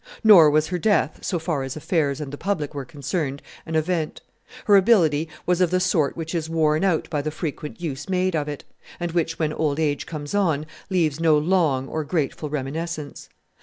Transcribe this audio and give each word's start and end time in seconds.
Nor 0.23 0.49
was 0.49 0.69
her 0.69 0.79
death, 0.79 1.19
so 1.23 1.37
far 1.37 1.61
as 1.61 1.75
affairs 1.75 2.19
and 2.19 2.33
the 2.33 2.35
public 2.39 2.73
were 2.73 2.85
concerned, 2.85 3.39
an 3.67 3.75
event: 3.75 4.19
her 4.65 4.75
ability 4.75 5.29
was 5.45 5.61
of 5.61 5.69
the 5.69 5.79
sort 5.79 6.17
which 6.17 6.33
is 6.33 6.49
worn 6.49 6.83
out 6.83 7.07
by 7.11 7.21
the 7.21 7.29
frequent 7.29 7.79
use 7.79 8.09
made 8.09 8.35
of 8.35 8.47
it, 8.47 8.63
and 8.99 9.11
which, 9.11 9.37
when 9.37 9.53
old 9.53 9.79
age 9.79 10.07
comes 10.07 10.33
on, 10.33 10.65
leaves 10.89 11.19
no 11.19 11.37
long 11.37 11.87
or 11.87 12.03
grateful 12.03 12.49
reminiscence. 12.49 13.29